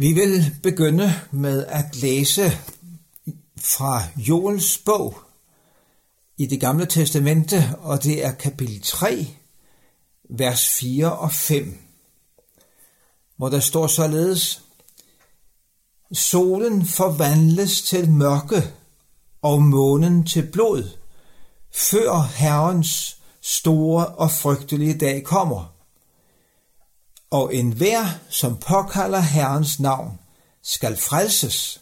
Vi 0.00 0.12
vil 0.12 0.56
begynde 0.62 1.14
med 1.30 1.66
at 1.66 1.96
læse 1.96 2.42
fra 3.58 4.02
Joels 4.16 4.78
bog 4.78 5.18
i 6.36 6.46
det 6.46 6.60
gamle 6.60 6.86
testamente, 6.86 7.76
og 7.78 8.04
det 8.04 8.24
er 8.24 8.32
kapitel 8.32 8.82
3, 8.82 9.26
vers 10.30 10.68
4 10.68 11.18
og 11.18 11.32
5, 11.32 11.78
hvor 13.36 13.48
der 13.48 13.60
står 13.60 13.86
således, 13.86 14.62
Solen 16.12 16.86
forvandles 16.86 17.82
til 17.82 18.10
mørke 18.10 18.62
og 19.42 19.62
månen 19.62 20.26
til 20.26 20.50
blod, 20.52 20.90
før 21.74 22.20
Herrens 22.36 23.18
store 23.40 24.06
og 24.06 24.30
frygtelige 24.30 24.98
dag 24.98 25.24
kommer 25.24 25.79
og 27.30 27.54
enhver, 27.54 28.06
som 28.28 28.56
påkalder 28.56 29.20
Herrens 29.20 29.80
navn, 29.80 30.18
skal 30.62 30.96
frelses. 30.96 31.80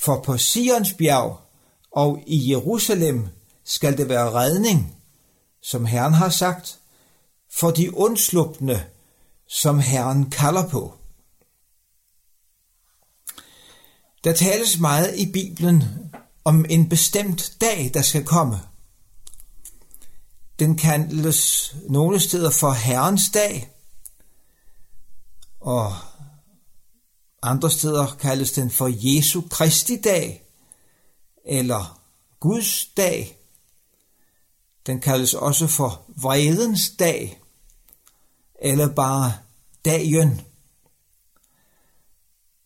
For 0.00 0.20
på 0.20 0.38
Sions 0.38 0.92
bjerg 0.92 1.40
og 1.92 2.22
i 2.26 2.50
Jerusalem 2.50 3.28
skal 3.64 3.98
det 3.98 4.08
være 4.08 4.32
redning, 4.32 4.96
som 5.62 5.86
Herren 5.86 6.12
har 6.12 6.28
sagt, 6.28 6.78
for 7.52 7.70
de 7.70 7.96
undslupne, 7.96 8.86
som 9.48 9.78
Herren 9.78 10.30
kalder 10.30 10.68
på. 10.68 10.94
Der 14.24 14.32
tales 14.32 14.78
meget 14.78 15.18
i 15.18 15.32
Bibelen 15.32 15.84
om 16.44 16.64
en 16.68 16.88
bestemt 16.88 17.52
dag, 17.60 17.90
der 17.94 18.02
skal 18.02 18.24
komme. 18.24 18.60
Den 20.58 20.76
kaldes 20.76 21.74
nogle 21.88 22.20
steder 22.20 22.50
for 22.50 22.70
Herrens 22.70 23.22
dag, 23.34 23.71
og 25.62 25.94
andre 27.42 27.70
steder 27.70 28.06
kaldes 28.20 28.52
den 28.52 28.70
for 28.70 28.90
Jesu 28.92 29.42
Kristi 29.50 30.00
dag, 30.00 30.44
eller 31.44 32.00
Guds 32.40 32.86
dag. 32.96 33.38
Den 34.86 35.00
kaldes 35.00 35.34
også 35.34 35.66
for 35.66 36.04
vredens 36.22 36.90
dag, 36.98 37.40
eller 38.62 38.94
bare 38.94 39.32
dagen. 39.84 40.40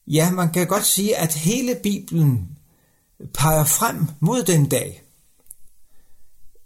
Ja, 0.06 0.30
man 0.30 0.52
kan 0.52 0.66
godt 0.66 0.86
sige, 0.86 1.16
at 1.16 1.34
hele 1.34 1.80
Bibelen 1.82 2.58
peger 3.34 3.64
frem 3.64 4.08
mod 4.20 4.42
den 4.42 4.68
dag. 4.68 5.02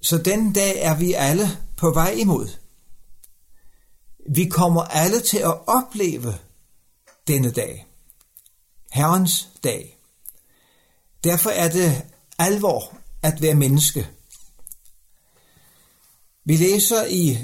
Så 0.01 0.19
den 0.19 0.53
dag 0.53 0.83
er 0.83 0.97
vi 0.97 1.13
alle 1.13 1.49
på 1.77 1.91
vej 1.91 2.11
imod. 2.11 2.49
Vi 4.33 4.49
kommer 4.49 4.83
alle 4.83 5.21
til 5.21 5.39
at 5.39 5.69
opleve 5.69 6.35
denne 7.29 7.51
dag. 7.51 7.87
Herrens 8.93 9.49
dag. 9.65 9.99
Derfor 11.25 11.51
er 11.51 11.69
det 11.69 12.03
alvor 12.39 12.99
at 13.23 13.43
være 13.43 13.55
menneske. 13.55 14.09
Vi 16.45 16.57
læser 16.57 17.05
i 17.07 17.39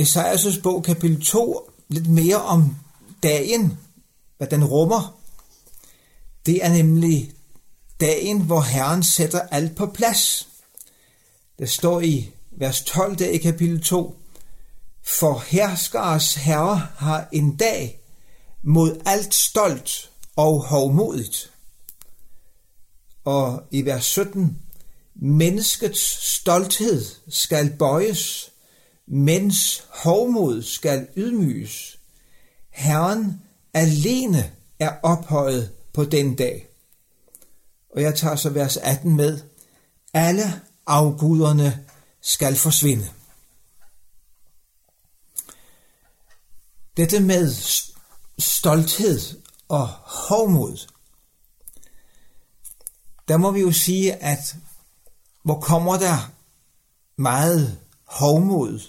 Esajas' 0.00 0.62
bog 0.62 0.84
kapitel 0.84 1.24
2 1.24 1.70
lidt 1.88 2.08
mere 2.08 2.42
om 2.42 2.76
dagen, 3.22 3.78
hvad 4.36 4.48
den 4.48 4.64
rummer. 4.64 5.20
Det 6.46 6.64
er 6.64 6.68
nemlig 6.68 7.32
dagen, 8.00 8.42
hvor 8.42 8.60
Herren 8.60 9.02
sætter 9.02 9.40
alt 9.40 9.76
på 9.76 9.86
plads. 9.86 10.48
Der 11.58 11.66
står 11.66 12.00
i 12.00 12.32
vers 12.50 12.84
12 12.84 13.16
der 13.16 13.28
i 13.28 13.38
kapitel 13.38 13.82
2. 13.82 14.16
For 15.18 15.38
herskers 15.38 16.34
herre 16.34 16.76
har 16.96 17.28
en 17.32 17.56
dag 17.56 18.00
mod 18.62 19.00
alt 19.06 19.34
stolt 19.34 20.10
og 20.36 20.64
hovmodigt. 20.64 21.52
Og 23.24 23.62
i 23.70 23.84
vers 23.84 24.04
17, 24.04 24.58
menneskets 25.14 26.32
stolthed 26.36 27.04
skal 27.28 27.70
bøjes, 27.78 28.50
mens 29.06 29.84
hovmod 29.88 30.62
skal 30.62 31.08
ydmyges. 31.16 31.98
Herren 32.70 33.40
alene 33.74 34.52
er 34.78 34.92
ophøjet 35.02 35.72
på 35.92 36.04
den 36.04 36.34
dag. 36.34 36.68
Og 37.94 38.02
jeg 38.02 38.14
tager 38.14 38.36
så 38.36 38.50
vers 38.50 38.76
18 38.76 39.16
med. 39.16 39.40
Alle 40.14 40.60
afguderne 40.86 41.84
skal 42.20 42.56
forsvinde. 42.56 43.08
Dette 47.00 47.20
med 47.20 47.54
stolthed 48.38 49.40
og 49.68 49.86
hovmod, 49.88 50.86
der 53.28 53.36
må 53.36 53.50
vi 53.50 53.60
jo 53.60 53.72
sige, 53.72 54.14
at 54.14 54.56
hvor 55.42 55.60
kommer 55.60 55.98
der 55.98 56.32
meget 57.16 57.78
hovmod, 58.04 58.80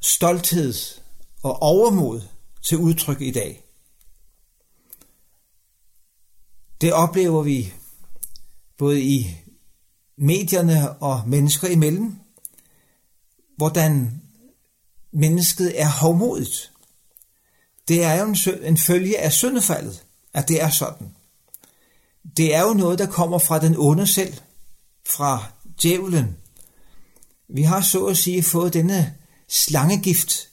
stolthed 0.00 0.74
og 1.42 1.62
overmod 1.62 2.22
til 2.62 2.78
udtryk 2.78 3.20
i 3.20 3.30
dag. 3.30 3.64
Det 6.80 6.92
oplever 6.92 7.42
vi 7.42 7.72
både 8.78 9.02
i 9.02 9.36
medierne 10.16 11.02
og 11.02 11.28
mennesker 11.28 11.68
imellem, 11.68 12.20
hvordan 13.56 14.22
mennesket 15.12 15.80
er 15.80 15.88
hovmodigt. 16.00 16.72
Det 17.88 18.04
er 18.04 18.14
jo 18.14 18.26
en, 18.26 18.36
en 18.62 18.78
følge 18.78 19.18
af 19.18 19.32
syndefaldet, 19.32 20.04
at 20.34 20.48
det 20.48 20.62
er 20.62 20.70
sådan. 20.70 21.14
Det 22.36 22.54
er 22.54 22.62
jo 22.62 22.74
noget, 22.74 22.98
der 22.98 23.06
kommer 23.06 23.38
fra 23.38 23.60
den 23.60 23.74
onde 23.78 24.06
selv, 24.06 24.34
fra 25.06 25.44
djævlen. 25.82 26.36
Vi 27.48 27.62
har 27.62 27.80
så 27.80 28.06
at 28.06 28.16
sige 28.16 28.42
fået 28.42 28.74
denne 28.74 29.14
slangegift 29.48 30.48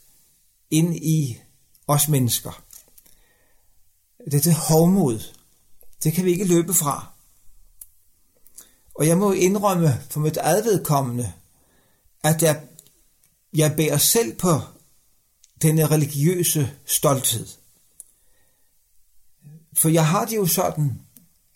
ind 0.72 0.96
i 0.96 1.42
os 1.88 2.08
mennesker. 2.08 2.64
Dette 4.32 4.54
hovmod, 4.54 5.20
det 6.04 6.14
kan 6.14 6.26
vi 6.26 6.32
ikke 6.32 6.46
løbe 6.46 6.74
fra. 6.74 7.12
Og 8.96 9.08
jeg 9.08 9.18
må 9.18 9.32
indrømme 9.32 10.04
for 10.10 10.20
mit 10.20 10.38
advedkommende, 10.42 11.34
at 12.24 12.44
jeg, 12.44 12.62
jeg 13.54 13.76
bærer 13.76 13.98
selv 13.98 14.36
på 14.36 14.62
denne 15.66 15.86
religiøse 15.86 16.72
stolthed. 16.86 17.48
For 19.74 19.90
jeg 19.90 20.08
har 20.08 20.26
det 20.26 20.36
jo 20.36 20.46
sådan, 20.46 21.02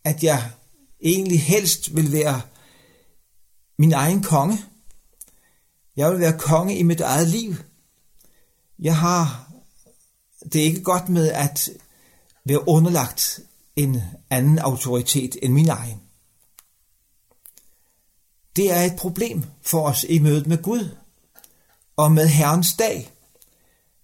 at 0.04 0.24
jeg 0.24 0.52
egentlig 1.02 1.44
helst 1.44 1.96
vil 1.96 2.12
være 2.12 2.42
min 3.78 3.94
egen 3.94 4.24
konge. 4.24 4.66
Jeg 5.96 6.12
vil 6.12 6.20
være 6.20 6.40
konge 6.40 6.78
i 6.78 6.84
mit 6.84 7.02
eget 7.02 7.28
liv. 7.28 7.56
Jeg 8.80 8.98
har 8.98 9.50
det 10.54 10.62
er 10.62 10.66
ikke 10.66 10.84
godt 10.84 11.10
med 11.10 11.32
at 11.32 11.70
være 12.46 12.68
underlagt 12.68 13.40
en 13.76 14.02
anden 14.30 14.60
autoritet 14.60 15.38
end 15.42 15.54
min 15.54 15.70
egen. 15.70 16.02
Det 18.56 18.72
er 18.72 18.82
et 18.82 18.96
problem 18.98 19.44
for 19.62 19.88
os 19.88 20.06
i 20.10 20.20
mødet 20.20 20.48
med 20.48 20.64
Gud 20.64 20.96
og 21.96 22.12
med 22.12 22.28
Herrens 22.28 22.74
dag. 22.80 23.12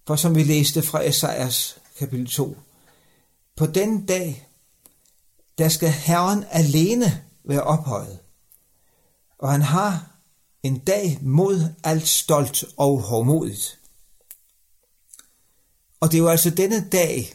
For 0.06 0.16
som 0.16 0.34
vi 0.34 0.42
læste 0.42 0.82
fra 0.82 1.06
Esajas 1.06 1.78
kapitel 1.98 2.26
2, 2.26 2.56
på 3.56 3.66
den 3.66 4.06
dag, 4.06 4.48
der 5.58 5.68
skal 5.68 5.88
Herren 5.88 6.44
alene 6.50 7.24
være 7.44 7.62
ophøjet, 7.62 8.18
og 9.38 9.52
han 9.52 9.62
har 9.62 10.10
en 10.62 10.78
dag 10.78 11.18
mod 11.22 11.64
alt 11.84 12.08
stolt 12.08 12.64
og 12.76 13.00
hårdmodigt. 13.00 13.78
Og 16.00 16.12
det 16.12 16.18
er 16.18 16.22
jo 16.22 16.28
altså 16.28 16.50
denne 16.50 16.88
dag, 16.88 17.34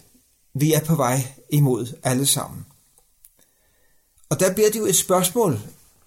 vi 0.54 0.74
er 0.74 0.84
på 0.86 0.96
vej 0.96 1.34
imod 1.50 1.98
alle 2.04 2.25
sammen. 2.25 2.66
Og 4.30 4.40
der 4.40 4.54
bliver 4.54 4.69
det 4.69 4.80
jo 4.80 4.86
et 4.86 4.96
spørgsmål 4.96 5.60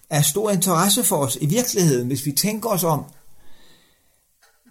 af 0.09 0.25
stor 0.25 0.51
interesse 0.51 1.03
for 1.03 1.17
os 1.17 1.37
i 1.41 1.45
virkeligheden, 1.45 2.07
hvis 2.07 2.25
vi 2.25 2.31
tænker 2.31 2.69
os 2.69 2.83
om, 2.83 3.05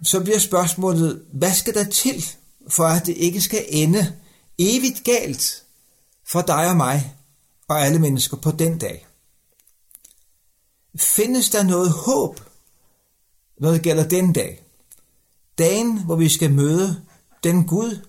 så 0.03 0.23
bliver 0.23 0.39
spørgsmålet, 0.39 1.25
hvad 1.33 1.53
skal 1.53 1.73
der 1.73 1.83
til, 1.83 2.25
for 2.69 2.85
at 2.85 3.05
det 3.05 3.17
ikke 3.17 3.41
skal 3.41 3.65
ende 3.69 4.15
evigt 4.57 5.03
galt 5.03 5.63
for 6.27 6.41
dig 6.41 6.69
og 6.69 6.77
mig 6.77 7.15
og 7.67 7.81
alle 7.81 7.99
mennesker 7.99 8.37
på 8.37 8.51
den 8.51 8.77
dag? 8.77 9.07
Findes 10.99 11.49
der 11.49 11.63
noget 11.63 11.91
håb, 11.91 12.39
når 13.57 13.71
det 13.71 13.81
gælder 13.81 14.07
den 14.07 14.33
dag? 14.33 14.61
Dagen, 15.57 16.03
hvor 16.03 16.15
vi 16.15 16.29
skal 16.29 16.51
møde 16.51 17.01
den 17.43 17.67
Gud, 17.67 17.99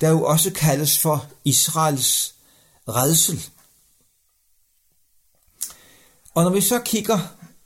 der 0.00 0.08
jo 0.08 0.24
også 0.24 0.52
kaldes 0.52 0.98
for 0.98 1.26
Israels 1.44 2.34
redsel. 2.88 3.50
Og 6.34 6.44
når 6.44 6.50
vi 6.50 6.60
så 6.60 6.78
kigger 6.78 7.18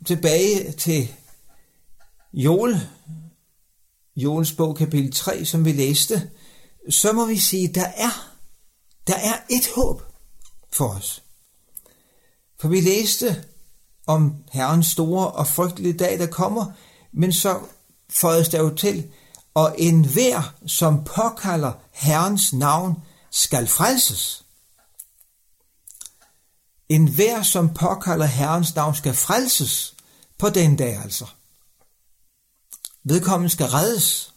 tilbage 0.06 0.73
til 0.73 1.15
Joel, 2.32 2.88
Joels 4.16 4.52
bog 4.52 4.76
kapitel 4.76 5.12
3, 5.12 5.44
som 5.44 5.64
vi 5.64 5.72
læste, 5.72 6.31
så 6.90 7.12
må 7.12 7.26
vi 7.26 7.38
sige, 7.38 7.69
der 7.69 7.87
er 7.96 8.34
der 9.06 9.14
er 9.14 9.38
et 9.50 9.69
håb 9.75 10.02
for 10.72 10.88
os. 10.88 11.22
For 12.61 12.69
vi 12.69 12.81
læste 12.81 13.44
om 14.06 14.34
Herrens 14.52 14.87
store 14.87 15.31
og 15.31 15.46
frygtelige 15.46 15.99
dag, 15.99 16.19
der 16.19 16.26
kommer, 16.26 16.72
men 17.12 17.32
så 17.32 17.61
føjes 18.11 18.49
der 18.49 18.58
jo 18.58 18.75
til, 18.75 19.11
og 19.55 19.75
enhver, 19.78 20.55
som 20.66 21.05
påkalder 21.05 21.72
Herrens 21.93 22.52
navn, 22.52 22.96
skal 23.31 23.66
frelses. 23.66 24.44
En 26.88 27.08
hver, 27.08 27.43
som 27.43 27.75
påkalder 27.75 28.26
Herrens 28.26 28.75
navn, 28.75 28.94
skal 28.94 29.14
frelses 29.14 29.94
på 30.38 30.49
den 30.49 30.76
dag 30.76 31.02
altså. 31.02 31.26
Vedkommende 33.04 33.50
skal 33.50 33.66
reddes. 33.66 34.34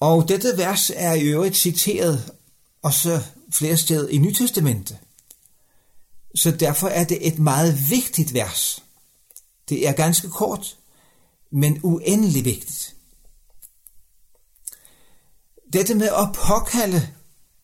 Og 0.00 0.28
dette 0.28 0.56
vers 0.56 0.90
er 0.94 1.12
i 1.12 1.22
øvrigt 1.22 1.56
citeret 1.56 2.32
også 2.82 3.22
flere 3.50 3.76
steder 3.76 4.08
i 4.08 4.18
Nytestamentet. 4.18 4.98
Så 6.34 6.50
derfor 6.50 6.88
er 6.88 7.04
det 7.04 7.26
et 7.26 7.38
meget 7.38 7.90
vigtigt 7.90 8.34
vers. 8.34 8.82
Det 9.68 9.88
er 9.88 9.92
ganske 9.92 10.28
kort, 10.28 10.76
men 11.50 11.80
uendelig 11.82 12.44
vigtigt. 12.44 12.96
Dette 15.72 15.94
med 15.94 16.08
at 16.08 16.28
påkalde 16.34 17.08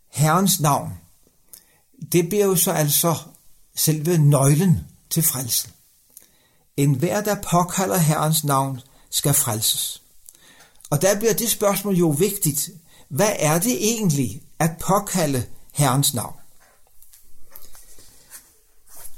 Herrens 0.09 0.61
navn, 0.61 0.93
det 2.13 2.29
bliver 2.29 2.45
jo 2.45 2.57
så 2.57 2.73
altså 2.73 3.17
selve 3.75 4.19
nøglen 4.19 4.87
til 5.11 5.23
frelsen. 5.23 5.73
En 6.77 6.95
hver, 6.95 7.21
der 7.21 7.35
påkalder 7.51 7.97
Herrens 7.97 8.45
navn, 8.45 8.81
skal 9.11 9.35
frelses. 9.35 10.03
Og 10.91 11.03
der 11.03 11.19
bliver 11.19 11.33
det 11.33 11.51
spørgsmål 11.51 11.95
jo 11.95 12.09
vigtigt. 12.09 12.71
Hvad 13.09 13.33
er 13.39 13.59
det 13.59 13.73
egentlig 13.73 14.43
at 14.59 14.71
påkalde 14.81 15.47
Herrens 15.73 16.15
navn? 16.15 16.35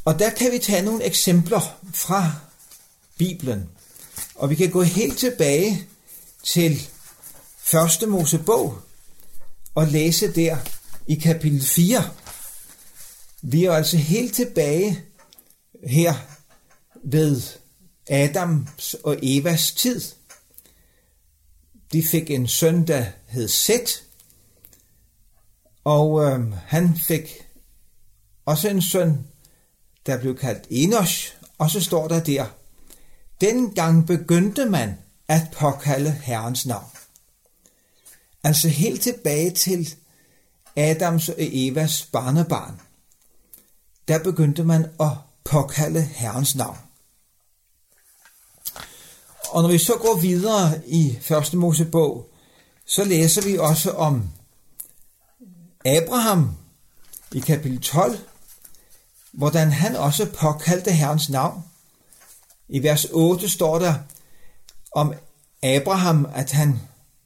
Og 0.04 0.18
der 0.18 0.30
kan 0.30 0.52
vi 0.52 0.58
tage 0.58 0.82
nogle 0.82 1.04
eksempler 1.04 1.60
fra 1.94 2.32
Bibelen. 3.18 3.68
Og 4.34 4.50
vi 4.50 4.54
kan 4.54 4.70
gå 4.70 4.82
helt 4.82 5.18
tilbage 5.18 5.86
til 6.44 6.88
første 7.58 8.06
Mosebog 8.06 8.78
og 9.74 9.86
læse 9.86 10.32
der 10.32 10.56
i 11.06 11.14
kapitel 11.14 11.64
4. 11.64 12.10
Vi 13.42 13.64
er 13.64 13.72
altså 13.72 13.96
helt 13.96 14.34
tilbage 14.34 15.04
her 15.88 16.14
ved 17.04 17.42
Adams 18.08 18.94
og 18.94 19.18
Evas 19.22 19.72
tid. 19.72 20.02
De 21.92 22.02
fik 22.02 22.30
en 22.30 22.48
søn, 22.48 22.86
der 22.86 23.06
hed 23.26 23.48
Set, 23.48 24.04
og 25.84 26.24
øh, 26.24 26.52
han 26.52 26.96
fik 27.06 27.48
også 28.46 28.68
en 28.68 28.82
søn, 28.82 29.26
der 30.06 30.20
blev 30.20 30.36
kaldt 30.36 30.66
Enosh, 30.70 31.34
og 31.58 31.70
så 31.70 31.80
står 31.80 32.08
der 32.08 32.20
der, 32.20 32.46
dengang 33.40 34.06
begyndte 34.06 34.66
man 34.66 34.98
at 35.28 35.42
påkalde 35.52 36.10
Herrens 36.10 36.66
navn. 36.66 36.90
Altså 38.44 38.68
helt 38.68 39.02
tilbage 39.02 39.50
til 39.50 39.94
Adams 40.76 41.28
og 41.28 41.34
Evas 41.38 42.08
barnebarn. 42.12 42.80
Der 44.08 44.22
begyndte 44.22 44.64
man 44.64 44.86
at 45.00 45.12
påkalde 45.44 46.02
Herrens 46.02 46.54
navn. 46.56 46.78
Og 49.50 49.62
når 49.62 49.70
vi 49.70 49.78
så 49.78 49.96
går 49.96 50.16
videre 50.20 50.80
i 50.86 51.18
første 51.20 51.56
Mosebog, 51.56 52.30
så 52.86 53.04
læser 53.04 53.42
vi 53.42 53.58
også 53.58 53.90
om 53.90 54.24
Abraham 55.84 56.50
i 57.32 57.40
kapitel 57.40 57.80
12, 57.80 58.18
hvordan 59.32 59.72
han 59.72 59.96
også 59.96 60.26
påkaldte 60.26 60.92
Herrens 60.92 61.30
navn. 61.30 61.64
I 62.68 62.82
vers 62.82 63.06
8 63.12 63.48
står 63.48 63.78
der 63.78 63.94
om 64.92 65.14
Abraham, 65.62 66.28
at 66.34 66.52
han 66.52 66.80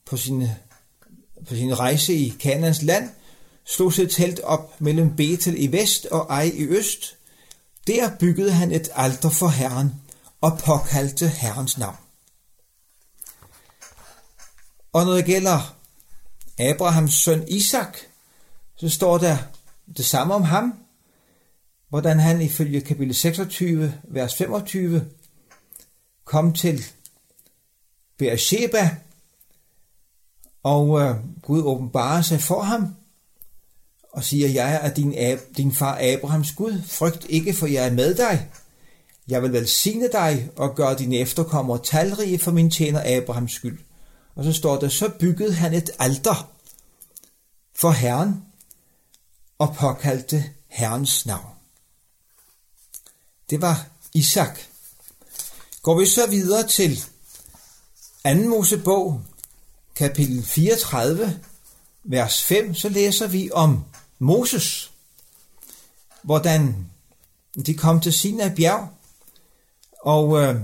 på 0.07 0.17
sin, 0.17 0.49
på 1.49 1.55
sin 1.55 1.79
rejse 1.79 2.15
i 2.15 2.29
Kanans 2.41 2.83
land 2.83 3.11
slog 3.65 3.93
sit 3.93 4.11
telt 4.11 4.41
op 4.41 4.81
mellem 4.81 5.17
Betel 5.17 5.63
i 5.63 5.73
vest 5.73 6.07
og 6.07 6.27
Ej 6.31 6.51
i 6.55 6.65
øst. 6.65 7.17
Der 7.87 8.11
byggede 8.19 8.53
han 8.53 8.73
et 8.73 8.91
alter 8.95 9.31
for 9.31 9.49
Herren 9.49 9.93
og 10.41 10.59
påkaldte 10.59 11.29
Herrens 11.29 11.79
navn. 11.79 11.97
Og 14.93 15.05
når 15.05 15.13
det 15.13 15.25
gælder 15.25 15.77
Abrahams 16.59 17.15
søn 17.15 17.49
Isak, 17.49 17.97
så 18.77 18.89
står 18.89 19.19
der 19.19 19.37
det 19.97 20.05
samme 20.05 20.35
om 20.35 20.43
ham, 20.43 20.75
hvordan 21.89 22.19
han 22.19 22.43
ifølge 22.43 22.81
kapitel 22.81 23.15
26, 23.15 23.95
vers 24.05 24.35
25, 24.35 25.07
kom 26.25 26.53
til 26.53 26.85
Beersheba, 28.19 28.97
og 30.63 31.01
øh, 31.01 31.17
Gud 31.43 31.63
åbenbarer 31.63 32.23
sig 32.23 32.41
for 32.41 32.63
ham, 32.63 32.95
og 34.13 34.25
siger, 34.25 34.49
jeg 34.49 34.81
er 34.83 34.95
din, 34.95 35.15
din 35.57 35.73
far 35.73 35.99
Abrahams 36.03 36.53
Gud, 36.53 36.83
frygt 36.87 37.27
ikke, 37.29 37.53
for 37.53 37.67
jeg 37.67 37.87
er 37.87 37.93
med 37.93 38.15
dig. 38.15 38.49
Jeg 39.29 39.43
vil 39.43 39.53
velsigne 39.53 40.09
dig 40.13 40.51
og 40.57 40.75
gøre 40.75 40.95
dine 40.95 41.17
efterkommere 41.17 41.79
talrige 41.85 42.39
for 42.39 42.51
min 42.51 42.71
tjener 42.71 43.19
Abrahams 43.19 43.53
skyld. 43.53 43.79
Og 44.35 44.45
så 44.45 44.53
står 44.53 44.81
der, 44.81 44.89
så 44.89 45.09
byggede 45.19 45.55
han 45.55 45.75
et 45.75 45.91
alter 45.99 46.53
for 47.75 47.91
Herren 47.91 48.45
og 49.59 49.77
påkaldte 49.77 50.45
Herrens 50.69 51.27
navn. 51.27 51.55
Det 53.51 53.61
var 53.61 53.87
Isak. 54.15 54.59
Går 55.83 55.99
vi 55.99 56.07
så 56.07 56.27
videre 56.27 56.67
til 56.67 57.05
2. 58.25 58.35
Mosebog, 58.35 59.23
kapitel 59.95 60.45
34, 60.45 61.41
vers 62.05 62.43
5, 62.43 62.75
så 62.75 62.89
læser 62.89 63.27
vi 63.27 63.51
om 63.53 63.85
Moses, 64.19 64.93
hvordan 66.23 66.91
de 67.67 67.75
kom 67.75 68.01
til 68.01 68.13
Sinai 68.13 68.55
bjerg, 68.55 68.89
og 70.03 70.43
øh, 70.43 70.61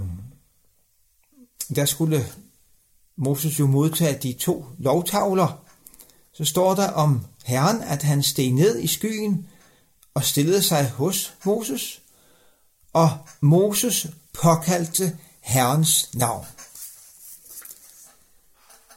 der 1.74 1.84
skulle 1.84 2.32
Moses 3.18 3.58
jo 3.58 3.66
modtage 3.66 4.18
de 4.22 4.32
to 4.32 4.64
lovtavler, 4.78 5.64
så 6.32 6.44
står 6.44 6.74
der 6.74 6.88
om 6.88 7.26
Herren, 7.44 7.82
at 7.82 8.02
han 8.02 8.22
steg 8.22 8.52
ned 8.52 8.78
i 8.78 8.86
skyen 8.86 9.46
og 10.14 10.24
stillede 10.24 10.62
sig 10.62 10.90
hos 10.90 11.34
Moses, 11.44 12.02
og 12.92 13.10
Moses 13.40 14.06
påkaldte 14.32 15.18
Herrens 15.40 16.14
navn. 16.14 16.46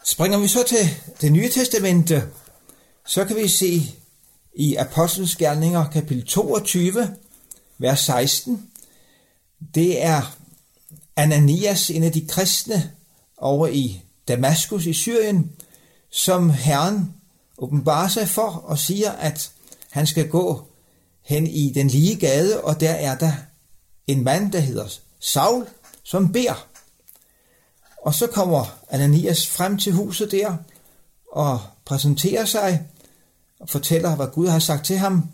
Springer 0.03 0.39
vi 0.39 0.47
så 0.47 0.63
til 0.63 0.89
det 1.21 1.31
nye 1.31 1.49
testamente, 1.49 2.23
så 3.05 3.25
kan 3.25 3.35
vi 3.35 3.47
se 3.47 3.81
i 4.55 4.75
Apostlenes 4.75 5.35
Gerninger 5.35 5.89
kapitel 5.89 6.25
22, 6.25 7.15
vers 7.77 7.99
16. 7.99 8.69
Det 9.75 10.03
er 10.03 10.37
Ananias, 11.15 11.89
en 11.89 12.03
af 12.03 12.11
de 12.11 12.27
kristne 12.27 12.91
over 13.37 13.67
i 13.67 14.01
Damaskus 14.27 14.85
i 14.85 14.93
Syrien, 14.93 15.51
som 16.09 16.49
Herren 16.49 17.13
åbenbarer 17.57 18.07
sig 18.07 18.27
for 18.27 18.47
og 18.47 18.79
siger, 18.79 19.11
at 19.11 19.51
han 19.89 20.07
skal 20.07 20.29
gå 20.29 20.67
hen 21.21 21.47
i 21.47 21.71
den 21.75 21.87
lige 21.87 22.15
gade, 22.15 22.63
og 22.63 22.79
der 22.79 22.91
er 22.91 23.17
der 23.17 23.33
en 24.07 24.23
mand, 24.23 24.51
der 24.51 24.59
hedder 24.59 24.87
Saul, 25.19 25.67
som 26.03 26.31
beder. 26.31 26.67
Og 28.01 28.13
så 28.13 28.27
kommer 28.27 28.79
Ananias 28.89 29.47
frem 29.47 29.77
til 29.77 29.93
huset 29.93 30.31
der 30.31 30.57
og 31.31 31.61
præsenterer 31.85 32.45
sig 32.45 32.87
og 33.59 33.69
fortæller, 33.69 34.15
hvad 34.15 34.27
Gud 34.27 34.47
har 34.47 34.59
sagt 34.59 34.85
til 34.85 34.97
ham, 34.97 35.29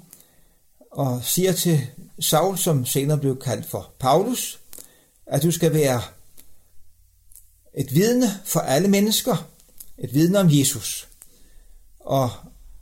og 0.91 1.23
siger 1.23 1.53
til 1.53 1.87
Saul, 2.19 2.57
som 2.57 2.85
senere 2.85 3.17
blev 3.17 3.39
kaldt 3.39 3.65
for 3.65 3.91
Paulus, 3.99 4.59
at 5.25 5.43
du 5.43 5.51
skal 5.51 5.73
være 5.73 6.01
et 7.77 7.95
vidne 7.95 8.39
for 8.45 8.59
alle 8.59 8.87
mennesker, 8.87 9.47
et 9.97 10.13
vidne 10.13 10.39
om 10.39 10.47
Jesus. 10.49 11.07
Og 11.99 12.29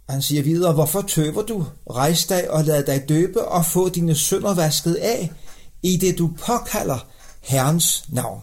han 0.10 0.22
siger 0.22 0.44
videre, 0.44 0.74
hvorfor 0.74 1.02
tøver 1.02 1.42
du? 1.42 1.66
Rejs 1.90 2.26
dig 2.26 2.52
og 2.52 2.64
lad 2.64 2.84
dig 2.84 3.10
døbe 3.10 3.48
og 3.48 3.66
få 3.66 3.90
dine 3.90 4.16
sønder 4.16 4.54
vasket 4.54 4.96
af, 4.96 5.32
i 5.84 5.98
det 5.98 6.18
du 6.18 6.28
påkalder 6.28 7.08
Herrens 7.42 8.06
navn. 8.10 8.42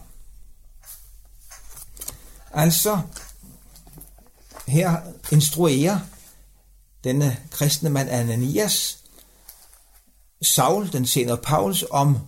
Altså, 2.53 2.99
her 4.67 4.97
instruerer 5.31 5.99
denne 7.03 7.37
kristne 7.51 7.89
mand 7.89 8.09
Ananias 8.09 8.97
Saul, 10.41 10.91
den 10.91 11.05
senere 11.05 11.37
Paulus, 11.37 11.85
om 11.91 12.19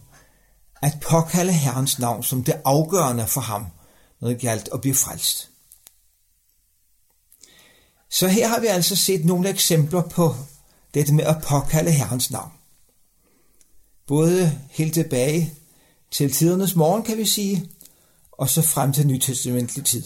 at 0.82 0.98
påkalde 1.10 1.51
Herrens 1.51 2.00
navn 2.00 2.24
som 2.24 2.44
det 2.44 2.62
afgørende 2.65 3.27
for 3.27 3.41
ham, 3.41 3.65
når 4.25 4.32
det 4.32 4.41
galt 4.41 4.70
at 4.74 4.82
blive 4.82 4.96
frelst. 4.96 5.50
Så 8.10 8.27
her 8.27 8.48
har 8.48 8.60
vi 8.60 8.67
altså 8.67 8.96
set 8.96 9.25
nogle 9.25 9.50
eksempler 9.50 10.01
på 10.01 10.36
dette 10.94 11.13
med 11.13 11.24
at 11.24 11.41
påkalde 11.44 11.91
Herrens 11.91 12.32
navn. 12.32 12.51
Både 14.08 14.62
helt 14.70 14.94
tilbage 14.94 15.53
til 16.12 16.34
tidernes 16.34 16.75
morgen, 16.75 17.03
kan 17.03 17.17
vi 17.17 17.25
sige, 17.25 17.70
og 18.32 18.50
så 18.50 18.62
frem 18.62 18.94
til 18.94 19.08
nytestamentlig 19.08 19.86
tid. 19.86 20.03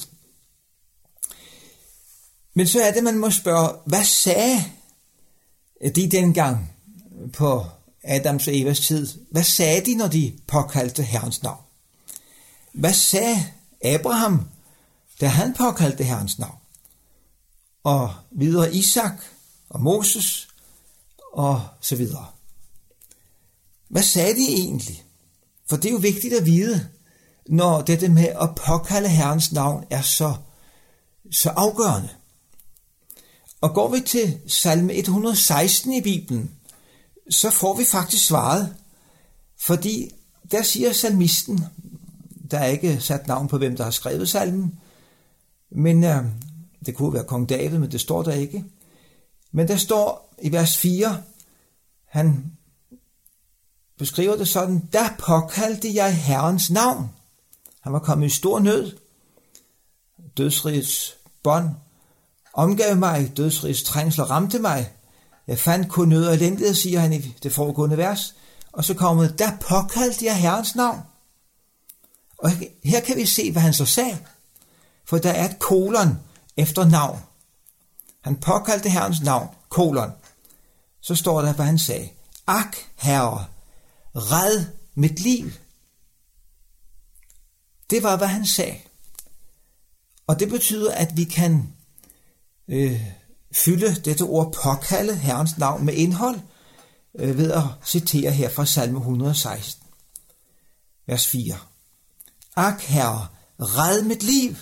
Men 2.54 2.68
så 2.68 2.82
er 2.82 2.92
det, 2.92 3.04
man 3.04 3.18
må 3.18 3.32
spørge, 3.32 3.70
hvad 3.86 4.04
sagde 4.04 4.64
de 5.96 6.12
dengang 6.12 6.74
på 7.34 7.66
Adams 8.04 8.48
og 8.48 8.58
Evas 8.58 8.80
tid? 8.80 9.08
Hvad 9.32 9.44
sagde 9.44 9.86
de, 9.86 9.96
når 9.96 10.08
de 10.08 10.40
påkaldte 10.48 11.04
Herrens 11.04 11.44
navn? 11.44 11.62
Hvad 12.74 12.94
sagde 12.94 13.46
Abraham, 13.84 14.50
da 15.22 15.28
han 15.28 15.54
påkaldte 15.54 16.04
Herrens 16.04 16.40
navn? 16.40 16.58
Og 17.84 18.14
videre 18.32 18.76
Isak 18.76 19.22
og 19.70 19.82
Moses 19.82 20.48
og 21.34 21.68
så 21.82 21.96
videre. 21.96 22.28
Hvad 23.90 24.04
sagde 24.04 24.36
de 24.36 24.48
egentlig? 24.54 25.04
For 25.70 25.76
det 25.76 25.86
er 25.86 25.92
jo 25.92 25.98
vigtigt 25.98 26.34
at 26.34 26.46
vide, 26.46 26.90
når 27.50 27.82
dette 27.82 28.10
med 28.10 28.28
at 28.28 28.56
påkalde 28.56 29.10
Herrens 29.10 29.52
navn 29.52 29.84
er 29.90 30.02
så, 30.02 30.36
så 31.32 31.50
afgørende. 31.50 32.10
Og 33.62 33.74
går 33.74 33.90
vi 33.90 34.00
til 34.00 34.40
salme 34.48 34.94
116 34.94 35.94
i 35.94 36.02
Bibelen, 36.02 36.52
så 37.30 37.50
får 37.50 37.78
vi 37.78 37.86
faktisk 37.86 38.26
svaret, 38.26 38.76
fordi 39.58 40.12
der 40.52 40.64
siger 40.64 40.94
salmisten, 40.94 41.66
der 42.52 42.60
er 42.60 42.66
ikke 42.66 43.00
sat 43.00 43.28
navn 43.28 43.48
på, 43.48 43.58
hvem 43.58 43.76
der 43.76 43.84
har 43.84 43.92
skrevet 43.92 44.30
salmen, 44.30 44.80
men 45.72 46.04
øh, 46.04 46.26
det 46.86 46.96
kunne 46.96 47.14
være 47.14 47.24
kong 47.24 47.50
David, 47.50 47.78
men 47.78 47.92
det 47.92 48.02
står 48.02 48.24
der 48.24 48.34
ikke. 48.34 48.66
Men 49.52 49.68
der 49.68 49.78
står 49.78 50.34
i 50.42 50.52
vers 50.52 50.78
4, 50.78 51.22
han 52.06 52.52
beskriver 53.98 54.36
det 54.36 54.48
sådan, 54.48 54.90
der 54.94 55.10
påkaldte 55.20 55.96
jeg 55.96 56.18
Herrens 56.18 56.72
navn. 56.72 57.10
Han 57.82 57.94
var 57.94 58.00
kommet 58.00 58.28
i 58.28 58.30
stor 58.30 58.60
nød. 58.60 58.98
Dødsrigets 60.38 61.16
bånd 61.44 61.70
omgav 62.54 62.96
mig, 62.96 63.38
dødsrigets 63.38 63.84
trængsler 63.84 64.26
ramte 64.26 64.60
mig. 64.60 64.94
Jeg 65.48 65.60
fandt 65.60 65.90
kun 65.90 66.10
nød 66.10 66.26
og 66.26 66.34
elendighed, 66.34 66.74
siger 66.74 67.00
han 67.00 67.14
i 67.14 67.20
det 67.44 67.54
foregående 67.54 67.98
vers. 67.98 68.36
Og 68.72 68.86
så 68.86 68.94
kommer 68.94 69.28
der 69.28 69.52
påkaldte 69.62 70.26
jeg 70.26 70.38
Herrens 70.38 70.76
navn. 70.76 71.00
Og 72.40 72.52
her 72.84 73.00
kan 73.00 73.18
vi 73.18 73.26
se, 73.26 73.52
hvad 73.52 73.62
han 73.62 73.74
så 73.74 73.86
sagde. 73.86 74.18
For 75.06 75.18
der 75.18 75.32
er 75.32 75.50
et 75.50 75.60
kolon 75.60 76.20
efter 76.58 76.86
navn. 76.86 77.20
Han 78.22 78.36
påkaldte 78.36 78.90
Herrens 78.90 79.22
navn, 79.22 79.48
kolon. 79.70 80.12
Så 81.02 81.16
står 81.16 81.42
der, 81.42 81.54
hvad 81.54 81.66
han 81.66 81.80
sagde. 81.80 82.10
Ak, 82.48 82.76
herre, 82.96 83.46
red 84.16 84.66
mit 84.96 85.20
liv. 85.20 85.52
Det 87.90 88.04
var, 88.04 88.18
hvad 88.18 88.28
han 88.28 88.46
sagde. 88.46 88.78
Og 90.28 90.40
det 90.40 90.50
betyder, 90.50 90.94
at 90.94 91.18
vi 91.18 91.24
kan 91.24 91.74
øh, 92.68 93.02
fylde 93.52 93.96
dette 93.96 94.22
ord 94.22 94.54
påkalde 94.64 95.16
Herrens 95.16 95.58
navn 95.58 95.86
med 95.86 95.94
indhold 95.94 96.40
øh, 97.20 97.38
ved 97.38 97.52
at 97.52 97.64
citere 97.86 98.32
her 98.32 98.50
fra 98.50 98.66
salme 98.66 98.98
116, 98.98 99.88
vers 101.08 101.28
4. 101.28 101.60
Ak, 102.60 102.82
herre, 102.82 103.28
red 103.60 104.02
mit 104.02 104.24
liv. 104.24 104.56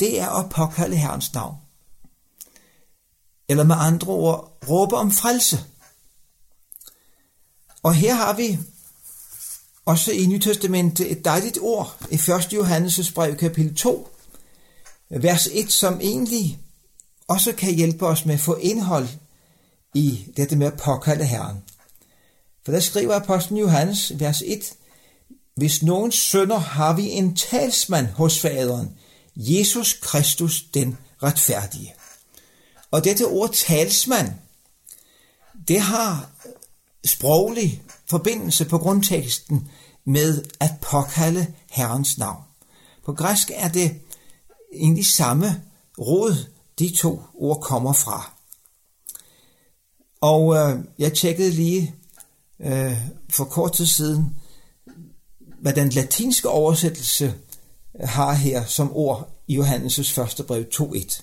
Det 0.00 0.20
er 0.20 0.28
at 0.28 0.50
påkalde 0.50 0.96
Herrens 0.96 1.34
navn. 1.34 1.56
Eller 3.48 3.64
med 3.64 3.76
andre 3.78 4.12
ord, 4.12 4.58
råbe 4.68 4.96
om 4.96 5.10
frelse. 5.10 5.64
Og 7.82 7.94
her 7.94 8.14
har 8.14 8.32
vi 8.32 8.58
også 9.84 10.12
i 10.12 10.26
Nytestamentet 10.26 11.12
et 11.12 11.24
dejligt 11.24 11.58
ord 11.60 11.96
i 12.10 12.14
1. 12.14 12.30
Johannes' 12.30 13.14
brev 13.14 13.36
kapitel 13.36 13.74
2, 13.74 14.08
vers 15.10 15.48
1, 15.52 15.72
som 15.72 16.00
egentlig 16.00 16.58
også 17.28 17.52
kan 17.52 17.74
hjælpe 17.74 18.06
os 18.06 18.24
med 18.24 18.34
at 18.34 18.40
få 18.40 18.54
indhold 18.54 19.08
i 19.94 20.32
dette 20.36 20.56
med 20.56 20.66
at 20.66 20.80
påkalde 20.84 21.24
Herren. 21.24 21.62
For 22.64 22.72
der 22.72 22.80
skriver 22.80 23.14
apostlen 23.14 23.58
Johannes, 23.58 24.12
vers 24.20 24.42
1, 24.46 24.74
hvis 25.54 25.82
nogen 25.82 26.12
sønder 26.12 26.58
har 26.58 26.92
vi 26.92 27.10
en 27.10 27.36
talsmand 27.36 28.06
hos 28.06 28.40
faderen, 28.40 28.96
Jesus 29.36 29.98
Kristus 30.02 30.62
den 30.74 30.98
retfærdige. 31.22 31.94
Og 32.90 33.04
dette 33.04 33.26
ord 33.26 33.50
talsmand, 33.52 34.32
det 35.68 35.80
har 35.80 36.30
sproglig 37.04 37.82
forbindelse 38.06 38.64
på 38.64 38.78
grundteksten 38.78 39.70
med 40.04 40.44
at 40.60 40.70
påkalde 40.80 41.54
Herrens 41.70 42.18
navn. 42.18 42.42
På 43.04 43.12
græsk 43.12 43.50
er 43.54 43.68
det 43.68 44.00
egentlig 44.74 45.06
samme 45.06 45.62
rod, 45.98 46.46
de 46.78 46.96
to 46.96 47.22
ord 47.34 47.60
kommer 47.60 47.92
fra. 47.92 48.32
Og 50.20 50.56
øh, 50.56 50.84
jeg 50.98 51.12
tjekkede 51.12 51.50
lige 51.50 51.94
øh, 52.60 52.98
for 53.30 53.44
kort 53.44 53.72
tid 53.72 53.86
siden, 53.86 54.36
hvad 55.62 55.72
den 55.72 55.88
latinske 55.88 56.48
oversættelse 56.48 57.34
har 58.00 58.32
her 58.32 58.64
som 58.64 58.96
ord 58.96 59.30
i 59.46 59.60
Johannes' 59.60 60.14
første 60.14 60.42
brev 60.42 60.64
2.1. 60.74 61.22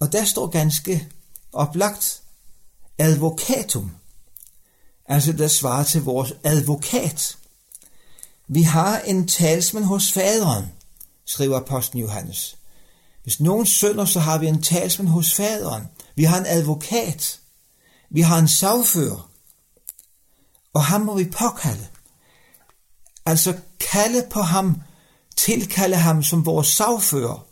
Og 0.00 0.12
der 0.12 0.24
står 0.24 0.46
ganske 0.46 1.08
oplagt 1.52 2.22
advokatum, 2.98 3.90
altså 5.06 5.32
der 5.32 5.48
svarer 5.48 5.84
til 5.84 6.02
vores 6.02 6.32
advokat. 6.44 7.36
Vi 8.48 8.62
har 8.62 8.98
en 8.98 9.28
talsmand 9.28 9.84
hos 9.84 10.12
faderen, 10.12 10.72
skriver 11.24 11.56
apostlen 11.56 12.00
Johannes. 12.00 12.56
Hvis 13.22 13.40
nogen 13.40 13.66
synder, 13.66 14.04
så 14.04 14.20
har 14.20 14.38
vi 14.38 14.46
en 14.46 14.62
talsmand 14.62 15.08
hos 15.08 15.34
faderen. 15.34 15.88
Vi 16.14 16.24
har 16.24 16.38
en 16.38 16.46
advokat. 16.46 17.40
Vi 18.10 18.20
har 18.20 18.38
en 18.38 18.48
sagfører. 18.48 19.30
Og 20.74 20.84
ham 20.84 21.00
må 21.00 21.16
vi 21.16 21.24
påkalde. 21.24 21.86
Altså 23.26 23.56
kalde 23.92 24.26
på 24.30 24.40
ham, 24.40 24.82
tilkalde 25.36 25.96
ham 25.96 26.22
som 26.22 26.46
vores 26.46 26.66
sagfører, 26.66 27.46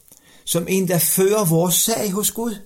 som 0.44 0.66
en, 0.68 0.88
der 0.88 0.98
fører 0.98 1.44
vores 1.44 1.74
sag 1.74 2.12
hos 2.12 2.30
Gud. 2.30 2.56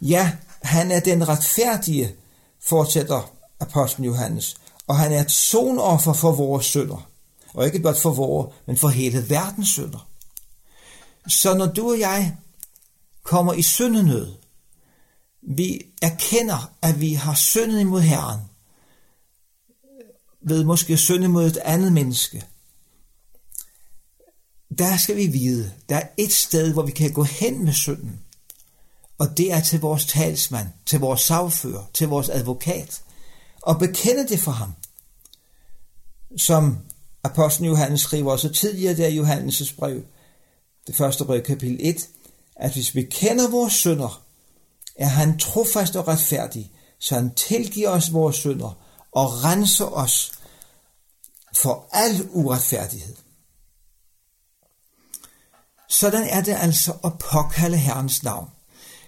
Ja, 0.00 0.32
han 0.62 0.90
er 0.90 1.00
den 1.00 1.28
retfærdige, 1.28 2.14
fortsætter 2.62 3.30
apostlen 3.60 4.04
Johannes, 4.04 4.56
og 4.86 4.96
han 4.96 5.12
er 5.12 5.20
et 5.20 5.30
sonoffer 5.30 6.12
for 6.12 6.32
vores 6.32 6.66
synder. 6.66 7.08
Og 7.54 7.66
ikke 7.66 7.78
blot 7.78 7.98
for 7.98 8.10
vores, 8.10 8.54
men 8.66 8.76
for 8.76 8.88
hele 8.88 9.30
verdens 9.30 9.68
synder. 9.68 10.08
Så 11.28 11.54
når 11.54 11.66
du 11.66 11.90
og 11.90 12.00
jeg 12.00 12.36
kommer 13.22 13.52
i 13.52 13.62
syndenød, 13.62 14.34
vi 15.42 15.82
erkender, 16.02 16.72
at 16.82 17.00
vi 17.00 17.14
har 17.14 17.34
syndet 17.34 17.80
imod 17.80 18.00
Herren, 18.00 18.40
ved 20.46 20.64
måske 20.64 20.92
at 20.92 20.98
synde 20.98 21.28
mod 21.28 21.46
et 21.46 21.56
andet 21.56 21.92
menneske, 21.92 22.44
der 24.78 24.96
skal 24.96 25.16
vi 25.16 25.26
vide, 25.26 25.72
der 25.88 25.96
er 25.96 26.08
et 26.16 26.32
sted, 26.32 26.72
hvor 26.72 26.82
vi 26.82 26.92
kan 26.92 27.12
gå 27.12 27.22
hen 27.22 27.64
med 27.64 27.72
synden, 27.72 28.20
og 29.18 29.36
det 29.36 29.52
er 29.52 29.60
til 29.60 29.80
vores 29.80 30.06
talsmand, 30.06 30.68
til 30.86 31.00
vores 31.00 31.20
sagfører, 31.20 31.90
til 31.94 32.08
vores 32.08 32.28
advokat, 32.28 33.02
og 33.62 33.78
bekende 33.78 34.28
det 34.28 34.40
for 34.40 34.50
ham. 34.50 34.72
Som 36.36 36.78
apostlen 37.24 37.68
Johannes 37.68 38.00
skriver 38.00 38.32
også 38.32 38.48
tidligere 38.48 38.96
der 38.96 39.06
i 39.06 39.20
Johannes' 39.20 39.76
brev, 39.76 40.02
det 40.86 40.96
første 40.96 41.24
brev 41.24 41.42
kapitel 41.42 41.78
1, 41.80 42.08
at 42.56 42.72
hvis 42.72 42.94
vi 42.94 43.02
kender 43.02 43.50
vores 43.50 43.72
synder, 43.72 44.22
er 44.96 45.06
han 45.06 45.38
trofast 45.38 45.96
og 45.96 46.08
retfærdig, 46.08 46.72
så 46.98 47.14
han 47.14 47.34
tilgiver 47.34 47.88
os 47.88 48.12
vores 48.12 48.36
synder 48.36 48.85
og 49.16 49.44
renser 49.44 49.84
os 49.84 50.32
for 51.56 51.88
al 51.92 52.28
uretfærdighed. 52.30 53.16
Sådan 55.88 56.28
er 56.28 56.40
det 56.40 56.56
altså 56.60 56.92
at 57.04 57.12
påkalde 57.18 57.76
Herrens 57.76 58.22
navn. 58.22 58.48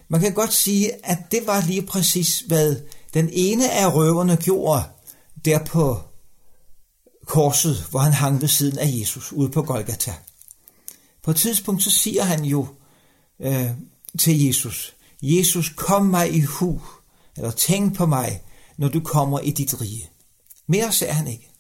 Man 0.08 0.20
kan 0.20 0.34
godt 0.34 0.52
sige, 0.52 1.06
at 1.06 1.18
det 1.30 1.46
var 1.46 1.60
lige 1.66 1.82
præcis, 1.82 2.40
hvad 2.40 2.76
den 3.14 3.30
ene 3.32 3.70
af 3.70 3.94
røverne 3.94 4.36
gjorde 4.36 4.84
der 5.44 5.64
på 5.64 6.00
korset, 7.26 7.86
hvor 7.90 8.00
han 8.00 8.12
hang 8.12 8.40
ved 8.40 8.48
siden 8.48 8.78
af 8.78 8.90
Jesus 9.00 9.32
ude 9.32 9.50
på 9.50 9.62
Golgata. 9.62 10.14
På 11.22 11.30
et 11.30 11.36
tidspunkt 11.36 11.82
så 11.82 11.90
siger 11.90 12.24
han 12.24 12.44
jo 12.44 12.66
øh, 13.40 13.70
til 14.18 14.46
Jesus, 14.46 14.94
Jesus, 15.22 15.72
kom 15.76 16.06
mig 16.06 16.34
i 16.34 16.40
hu, 16.40 16.80
eller 17.36 17.50
tænk 17.50 17.96
på 17.96 18.06
mig, 18.06 18.42
når 18.78 18.88
du 18.88 19.00
kommer 19.00 19.40
i 19.40 19.50
dit 19.50 19.80
rige. 19.80 20.10
Mere 20.66 20.92
sagde 20.92 21.12
han 21.12 21.26
ikke. 21.26 21.50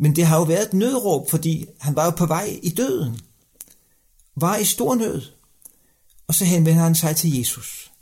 Men 0.00 0.16
det 0.16 0.26
har 0.26 0.36
jo 0.36 0.42
været 0.42 0.66
et 0.66 0.74
nødråb, 0.74 1.30
fordi 1.30 1.66
han 1.80 1.96
var 1.96 2.04
jo 2.04 2.10
på 2.10 2.26
vej 2.26 2.58
i 2.62 2.70
døden. 2.70 3.20
Var 4.36 4.56
i 4.56 4.64
stor 4.64 4.94
nød. 4.94 5.22
Og 6.26 6.34
så 6.34 6.44
henvender 6.44 6.82
han 6.82 6.94
sig 6.94 7.16
til 7.16 7.38
Jesus 7.38 7.92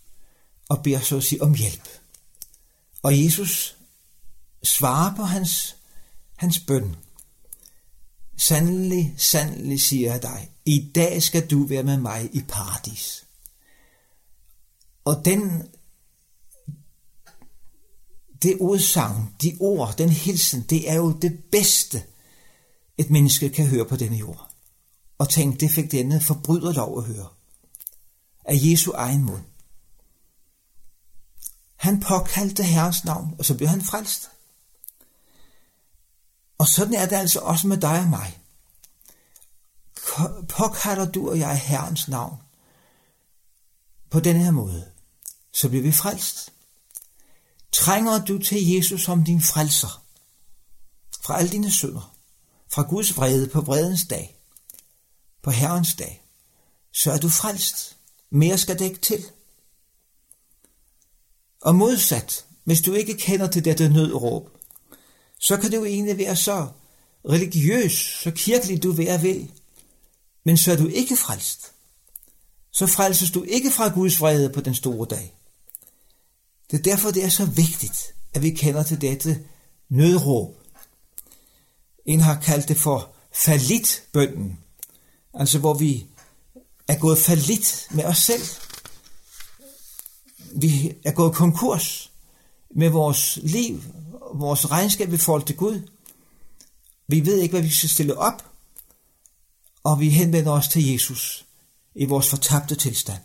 og 0.73 0.83
beder 0.83 1.01
så 1.01 1.17
at 1.17 1.25
sige 1.25 1.43
om 1.43 1.55
hjælp. 1.55 1.89
Og 3.03 3.25
Jesus 3.25 3.77
svarer 4.63 5.17
på 5.17 5.23
hans, 5.23 5.77
hans 6.37 6.59
bøn. 6.59 6.97
Sandelig, 8.37 9.15
sandelig 9.17 9.81
siger 9.81 10.13
jeg 10.13 10.23
dig, 10.23 10.51
i 10.65 10.91
dag 10.95 11.23
skal 11.23 11.51
du 11.51 11.67
være 11.67 11.83
med 11.83 11.97
mig 11.97 12.31
i 12.33 12.43
paradis. 12.49 13.25
Og 15.05 15.25
den, 15.25 15.69
det 18.43 18.57
udsagn, 18.61 19.35
de 19.43 19.57
ord, 19.61 19.97
den 19.99 20.09
hilsen, 20.09 20.63
det 20.63 20.91
er 20.91 20.95
jo 20.95 21.13
det 21.13 21.45
bedste, 21.53 22.05
et 22.99 23.11
menneske 23.11 23.51
kan 23.51 23.67
høre 23.67 23.85
på 23.85 23.97
denne 23.97 24.17
jord. 24.17 24.51
Og 25.19 25.29
tænk, 25.29 25.61
det 25.61 25.71
fik 25.71 25.93
denne 25.93 26.21
forbryder 26.21 26.73
lov 26.73 26.99
at 26.99 27.05
høre. 27.05 27.29
Af 28.45 28.55
Jesu 28.55 28.93
egen 28.93 29.25
mund. 29.25 29.45
Han 31.77 32.01
påkaldte 32.01 32.63
Herrens 32.63 33.05
navn, 33.05 33.35
og 33.39 33.45
så 33.45 33.57
blev 33.57 33.69
han 33.69 33.83
frelst. 33.83 34.31
Og 36.59 36.67
sådan 36.69 36.95
er 36.95 37.07
det 37.07 37.17
altså 37.17 37.41
også 37.41 37.67
med 37.67 37.77
dig 37.77 38.01
og 38.01 38.09
mig. 38.09 38.39
Påkalder 40.49 41.11
du 41.11 41.31
og 41.31 41.39
jeg 41.39 41.61
Herrens 41.61 42.09
navn 42.09 42.37
på 44.11 44.21
den 44.21 44.37
her 44.37 44.51
måde, 44.51 44.91
så 45.53 45.69
bliver 45.69 45.83
vi 45.83 45.93
frelst. 45.93 46.53
Trænger 47.73 48.25
du 48.25 48.39
til 48.39 48.71
Jesus 48.71 49.03
som 49.03 49.25
din 49.25 49.41
frelser 49.41 50.05
fra 51.25 51.39
alle 51.39 51.53
dine 51.53 51.73
synder, 51.73 52.17
fra 52.73 52.83
Guds 52.83 53.17
vrede 53.17 53.49
på 53.49 53.61
vredens 53.61 54.05
dag, 54.11 54.37
på 55.43 55.51
Herrens 55.51 55.95
dag, 55.95 56.25
så 56.93 57.13
er 57.13 57.19
du 57.19 57.29
frelst. 57.29 57.97
Mere 58.31 58.59
skal 58.59 58.79
det 58.79 58.85
ikke 58.85 59.01
til. 59.01 59.25
Og 61.61 61.75
modsat, 61.75 62.47
hvis 62.65 62.81
du 62.81 62.93
ikke 62.93 63.15
kender 63.15 63.47
til 63.47 63.65
dette 63.65 63.89
nødråb, 63.89 64.51
så 65.41 65.57
kan 65.57 65.71
du 65.71 65.85
egentlig 65.85 66.19
være 66.19 66.37
så 66.37 66.69
religiøs, 67.29 67.93
så 68.23 68.31
kirkelig 68.31 68.83
du 68.83 68.93
være 68.93 69.21
vil, 69.21 69.51
men 70.45 70.57
så 70.57 70.73
er 70.73 70.77
du 70.77 70.87
ikke 70.87 71.17
frelst. 71.17 71.73
Så 72.73 72.87
frelses 72.87 73.31
du 73.31 73.43
ikke 73.43 73.71
fra 73.71 73.89
Guds 73.89 74.21
vrede 74.21 74.51
på 74.51 74.61
den 74.61 74.75
store 74.75 75.07
dag. 75.11 75.42
Det 76.73 76.79
er 76.79 76.83
derfor, 76.83 77.11
det 77.11 77.25
er 77.25 77.29
så 77.29 77.45
vigtigt, 77.45 78.15
at 78.35 78.43
vi 78.43 78.51
kender 78.51 78.83
til 78.83 79.01
dette 79.01 79.45
nødråb. 79.89 80.57
En 82.07 82.21
har 82.21 82.41
kaldt 82.41 82.69
det 82.69 82.77
for 82.77 83.11
falitbønden, 83.33 84.59
altså 85.35 85.59
hvor 85.59 85.75
vi 85.75 86.07
er 86.89 86.99
gået 86.99 87.19
falit 87.19 87.87
med 87.91 88.05
os 88.05 88.19
selv. 88.19 88.43
Vi 90.57 90.95
er 91.05 91.13
gået 91.13 91.35
konkurs 91.35 92.13
med 92.71 92.89
vores 92.89 93.39
liv, 93.43 93.83
vores 94.35 94.71
regnskab 94.71 95.13
i 95.13 95.17
forhold 95.17 95.43
til 95.43 95.57
Gud. 95.57 95.89
Vi 97.09 97.27
ved 97.27 97.39
ikke, 97.39 97.53
hvad 97.53 97.63
vi 97.63 97.71
skal 97.71 97.89
stille 97.89 98.19
op, 98.19 98.51
og 99.85 100.01
vi 100.01 100.09
henvender 100.09 100.53
os 100.53 100.69
til 100.69 100.93
Jesus 100.93 101.47
i 101.95 102.05
vores 102.05 102.29
fortabte 102.29 102.75
tilstand. 102.75 103.21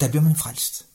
Der 0.00 0.08
bliver 0.08 0.22
man 0.22 0.36
frelst. 0.36 0.86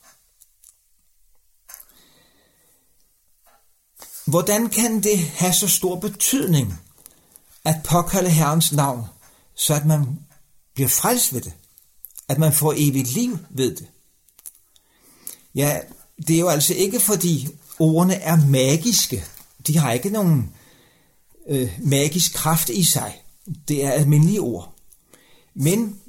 Hvordan 4.26 4.70
kan 4.70 5.04
det 5.04 5.20
have 5.20 5.54
så 5.54 5.68
stor 5.68 6.00
betydning 6.00 6.80
at 7.66 7.76
påkalde 7.84 8.30
Herrens 8.30 8.72
navn, 8.72 9.06
så 9.56 9.74
at 9.74 9.86
man 9.86 10.20
bliver 10.74 10.90
frelst 10.90 11.34
ved 11.34 11.42
det? 11.42 11.54
At 12.28 12.38
man 12.38 12.54
får 12.54 12.74
evigt 12.78 13.14
liv 13.14 13.38
ved 13.50 13.76
det? 13.76 13.88
Ja, 15.56 15.80
det 16.28 16.36
er 16.36 16.40
jo 16.40 16.48
altså 16.48 16.74
ikke 16.74 17.00
fordi 17.00 17.48
ordene 17.80 18.16
er 18.16 18.46
magiske. 18.46 19.26
De 19.68 19.78
har 19.78 19.92
ikke 19.92 20.10
nogen 20.10 20.56
øh, 21.48 21.80
magisk 21.80 22.34
kraft 22.34 22.70
i 22.70 22.84
sig. 22.84 23.22
Det 23.68 23.86
er 23.86 23.92
almindelige 23.92 24.42
ord. 24.42 24.74
Men 25.54 26.00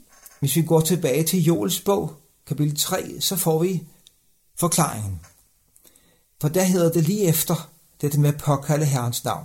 hvis 0.40 0.56
vi 0.56 0.62
går 0.62 0.80
tilbage 0.80 1.24
til 1.24 1.44
Joels 1.44 1.80
bog, 1.80 2.19
kapitel 2.50 2.76
3, 2.76 3.20
så 3.20 3.36
får 3.36 3.58
vi 3.58 3.82
forklaringen. 4.56 5.20
For 6.40 6.48
der 6.48 6.62
hedder 6.62 6.92
det 6.92 7.04
lige 7.04 7.24
efter 7.24 7.70
dette 8.00 8.20
med 8.20 8.34
at 8.34 8.40
påkalde 8.40 8.84
Herrens 8.84 9.24
navn. 9.24 9.44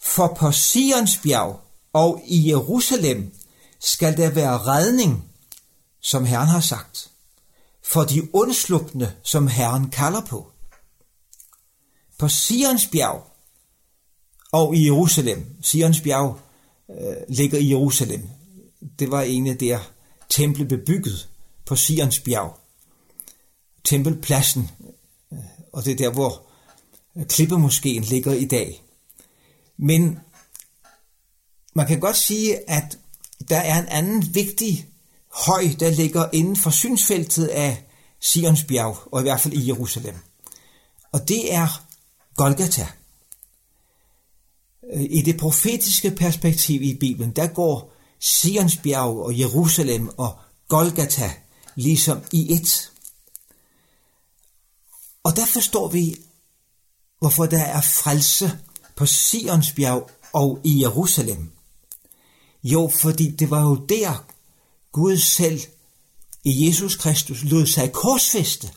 For 0.00 0.34
på 0.38 0.52
Sions 0.52 1.16
bjerg 1.16 1.60
og 1.92 2.22
i 2.26 2.48
Jerusalem 2.48 3.34
skal 3.80 4.16
der 4.16 4.30
være 4.30 4.58
redning, 4.58 5.24
som 6.00 6.24
Herren 6.24 6.48
har 6.48 6.60
sagt, 6.60 7.10
for 7.82 8.04
de 8.04 8.34
undslupne, 8.34 9.14
som 9.22 9.46
Herren 9.46 9.90
kalder 9.90 10.20
på. 10.20 10.52
På 12.18 12.28
Sions 12.28 12.86
bjerg 12.86 13.26
og 14.52 14.76
i 14.76 14.84
Jerusalem. 14.84 15.56
Sions 15.62 16.00
bjerg 16.00 16.38
øh, 16.90 17.16
ligger 17.28 17.58
i 17.58 17.70
Jerusalem. 17.70 18.28
Det 18.98 19.10
var 19.10 19.22
en 19.22 19.46
af 19.46 19.58
der 19.58 19.78
templet 20.28 20.68
blev 20.68 20.80
bygget 20.86 21.28
på 21.68 21.76
Sions 21.76 22.20
bjerg. 22.20 22.56
Tempelpladsen, 23.84 24.70
øh, 25.32 25.38
og 25.72 25.84
det 25.84 25.92
er 25.92 25.96
der, 25.96 26.12
hvor 26.12 26.42
øh, 27.16 27.26
klippemoskeen 27.26 28.02
ligger 28.02 28.32
i 28.32 28.44
dag. 28.44 28.82
Men 29.76 30.18
man 31.74 31.86
kan 31.86 32.00
godt 32.00 32.16
sige, 32.16 32.70
at 32.70 32.98
der 33.48 33.56
er 33.56 33.82
en 33.82 33.88
anden 33.88 34.34
vigtig 34.34 34.88
høj, 35.46 35.64
der 35.80 35.90
ligger 35.90 36.28
inden 36.32 36.56
for 36.56 36.70
synsfeltet 36.70 37.46
af 37.46 37.84
Sions 38.20 38.64
bjerg, 38.64 38.96
og 39.12 39.20
i 39.20 39.22
hvert 39.22 39.40
fald 39.40 39.54
i 39.54 39.68
Jerusalem. 39.68 40.14
Og 41.12 41.28
det 41.28 41.54
er 41.54 41.86
Golgata. 42.34 42.86
Øh, 44.94 45.02
I 45.02 45.22
det 45.22 45.36
profetiske 45.36 46.10
perspektiv 46.10 46.82
i 46.82 46.96
Bibelen, 47.00 47.30
der 47.30 47.46
går 47.46 47.92
Sions 48.20 48.76
bjerg 48.76 49.18
og 49.18 49.38
Jerusalem 49.38 50.08
og 50.16 50.38
Golgata 50.68 51.30
ligesom 51.78 52.20
i 52.32 52.52
et. 52.52 52.92
Og 55.22 55.36
der 55.36 55.46
forstår 55.46 55.88
vi, 55.88 56.16
hvorfor 57.18 57.46
der 57.46 57.62
er 57.62 57.80
frelse 57.80 58.58
på 58.96 59.06
Sions 59.06 59.72
bjerg 59.72 60.10
og 60.32 60.60
i 60.64 60.82
Jerusalem. 60.82 61.52
Jo, 62.62 62.90
fordi 63.00 63.30
det 63.30 63.50
var 63.50 63.62
jo 63.62 63.74
der, 63.74 64.24
Gud 64.92 65.16
selv 65.16 65.60
i 66.44 66.66
Jesus 66.66 66.96
Kristus 66.96 67.42
lod 67.42 67.66
sig 67.66 67.92
korsfeste 67.92 68.72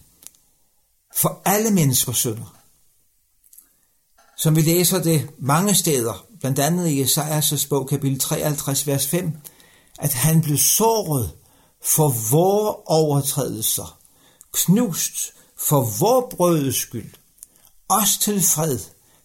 for 1.17 1.41
alle 1.45 1.71
menneskers 1.71 2.17
synder. 2.17 2.57
Som 4.37 4.55
vi 4.55 4.61
læser 4.61 5.03
det 5.03 5.29
mange 5.39 5.75
steder, 5.75 6.25
blandt 6.39 6.59
andet 6.59 6.87
i 6.87 7.01
Esajas 7.01 7.65
bog 7.65 7.87
kapitel 7.89 8.19
53, 8.19 8.87
vers 8.87 9.07
5, 9.07 9.31
at 9.99 10.13
han 10.13 10.41
blev 10.41 10.57
såret 10.57 11.40
for 11.83 12.09
vores 12.31 12.77
overtrædelser, 12.85 13.99
knust 14.53 15.33
for 15.57 15.81
vor 15.99 16.27
brødes 16.29 16.75
skyld. 16.75 17.13
Os 17.89 18.17
til 18.21 18.41
fred 18.41 18.79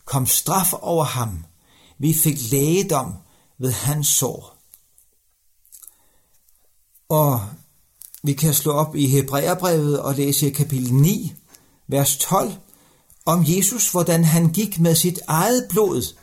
kom 0.05 0.27
straf 0.27 0.73
over 0.73 1.05
ham. 1.05 1.45
Vi 1.99 2.15
fik 2.15 2.51
lægedom 2.51 3.15
ved 3.59 3.73
hans 3.73 4.09
sår. 4.09 4.57
Og 7.09 7.41
vi 8.23 8.33
kan 8.33 8.55
slå 8.55 8.73
op 8.73 8.97
i 8.97 9.07
Hebræerbrevet 9.07 10.01
og 10.01 10.15
læse 10.15 10.47
i 10.47 10.51
kapitel 10.51 10.95
9, 10.95 11.35
vers 11.89 12.17
12, 12.17 12.53
om 13.27 13.45
Jesus, 13.47 13.91
hvordan 13.91 14.25
han 14.25 14.53
gik 14.53 14.79
med 14.79 14.95
sit 14.95 15.21
eget 15.27 15.67
blod 15.71 16.17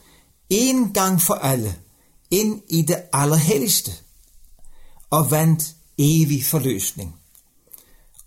en 0.49 0.93
gang 0.93 1.21
for 1.21 1.33
alle 1.33 1.79
ind 2.31 2.61
i 2.69 2.81
det 2.81 3.03
allerhelligste 3.13 3.91
og 5.09 5.31
vandt 5.31 5.75
evig 5.97 6.45
forløsning. 6.45 7.15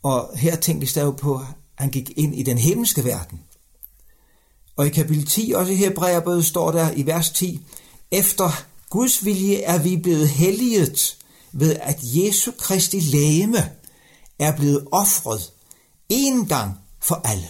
Og 0.02 0.38
her 0.38 0.57
tænkes 0.57 0.92
der 0.92 1.05
jo 1.05 1.11
på, 1.11 1.35
at 1.35 1.46
han 1.74 1.90
gik 1.90 2.11
ind 2.16 2.35
i 2.35 2.42
den 2.42 2.59
himmelske 2.59 3.05
verden. 3.05 3.40
Og 4.76 4.87
i 4.87 4.90
kapitel 4.90 5.26
10, 5.26 5.52
også 5.57 5.72
i 5.72 5.76
Hebræerbrevet, 5.76 6.46
står 6.46 6.72
der 6.72 6.90
i 6.90 7.07
vers 7.07 7.31
10, 7.31 7.61
efter 8.11 8.64
Guds 8.90 9.24
vilje 9.24 9.57
er 9.57 9.79
vi 9.79 9.96
blevet 9.96 10.29
helliget 10.29 11.16
ved 11.52 11.76
at 11.76 11.98
Jesu 12.02 12.52
Kristi 12.59 13.00
lægeme 13.00 13.70
er 14.38 14.57
blevet 14.57 14.87
offret 14.92 15.52
en 16.09 16.46
gang 16.46 16.74
for 17.02 17.20
alle. 17.24 17.48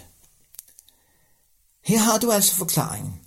Her 1.85 1.99
har 1.99 2.19
du 2.19 2.31
altså 2.31 2.55
forklaringen. 2.55 3.21